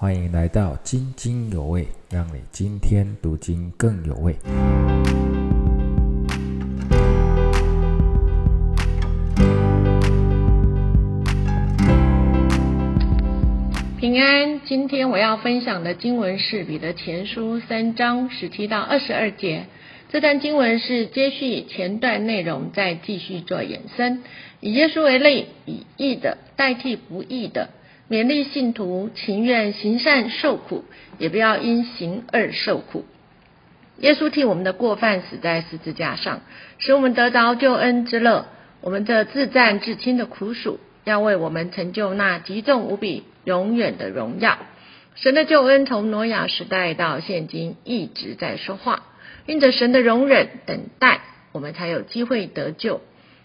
[0.00, 4.36] 欢迎来到津津有味，让你今天读经更有味。
[13.98, 19.66] 平安，今天我要分享的经文是彼得前书三章十七到二十二节。
[20.10, 24.22] 这段经文是接续前段内容，再继续做衍生，
[24.60, 27.70] 以耶稣为例，以义的代替不义的。
[28.10, 30.84] 勉励信徒情愿行善受苦，
[31.18, 33.04] 也不要因行而受苦。
[33.98, 36.40] 耶稣替我们的过犯死在十字架上，
[36.78, 38.46] 使我们得着救恩之乐。
[38.80, 44.58] 我们这自战自亲的苦楚，要为我们成就那极重无比、永远的荣耀。
[45.16, 49.02] 神的救恩从挪亚时代到现今一直在说话，
[49.46, 53.00] 因着神的容忍等待，我们才有机会得救。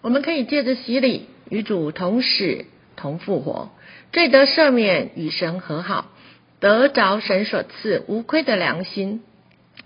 [0.00, 2.64] 我们可以借着洗礼与主同死
[2.96, 3.70] 同复活。
[4.12, 6.06] 罪得赦免，与神和好，
[6.58, 9.22] 得着神所赐无亏的良心。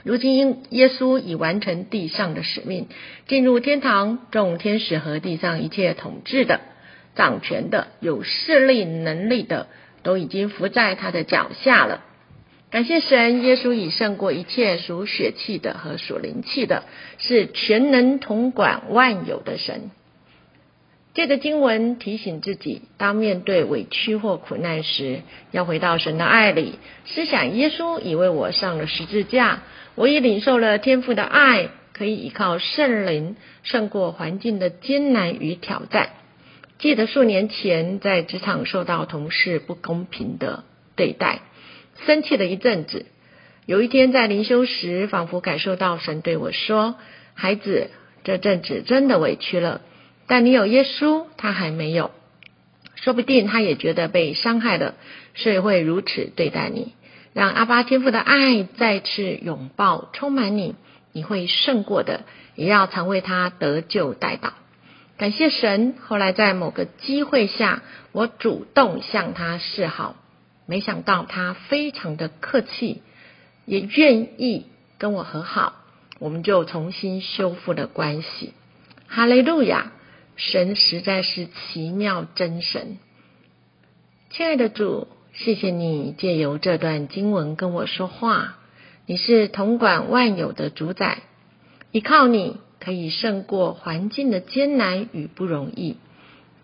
[0.05, 2.87] 如今因耶稣已完成地上的使命，
[3.27, 6.61] 进入天堂，众天使和地上一切统治的、
[7.17, 9.67] 掌权的、有势力能力的，
[10.03, 12.05] 都已经伏在他的脚下了。
[12.71, 16.85] 感谢神，耶稣已胜过一切属血气的和属灵气的，
[17.19, 19.91] 是全能统管万有的神。
[21.13, 29.63] 借着经文提醒自己，当面对委屈或苦难时，要回到神的爱里，思想耶稣已为我上了十字架，
[29.97, 36.11] 我已领受了天父的爱，可以依靠圣灵胜过环境的艰难与挑战。
[36.79, 40.63] 记得数年前在职场受到同事不公平的
[40.95, 41.41] 对待，
[42.07, 43.05] 生气了一阵子。
[43.67, 46.95] 有一天在灵修时，仿佛感受到神对我说
[47.35, 47.91] ：“孩子，
[48.23, 49.81] 这阵子真的委屈了。”
[50.31, 52.13] 但你有耶稣，他还没有，
[52.95, 54.95] 说不定他也觉得被伤害了，
[55.35, 56.93] 所以会如此对待你。
[57.33, 60.77] 让阿巴天父的爱再次拥抱充满你，
[61.11, 62.21] 你会胜过的。
[62.55, 64.51] 也要常为他得救代祷。
[65.17, 67.83] 感谢神，后来在某个机会下，
[68.13, 70.15] 我主动向他示好，
[70.65, 73.03] 没想到他非常的客气，
[73.67, 74.67] 也愿意
[74.97, 75.75] 跟我和好，
[76.21, 78.55] 我们就重新修复了关系。
[79.09, 79.91] 哈利路亚。
[80.41, 82.97] 神实在是奇妙真神，
[84.31, 88.57] 亲爱的主，谢谢你借由这段经文跟我说话。
[89.05, 91.19] 你是统管万有的主宰，
[91.93, 95.99] 依靠你可以胜过环境的艰难与不容易。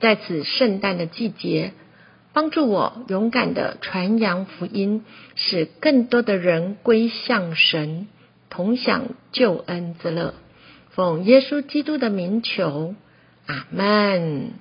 [0.00, 1.75] 在此圣诞的季节，
[2.32, 5.04] 帮助我勇敢的传扬福音，
[5.34, 8.09] 使更多的人归向神，
[8.48, 10.32] 同享救恩之乐。
[10.92, 12.94] 奉耶稣基督的名求。
[13.46, 14.52] 阿门。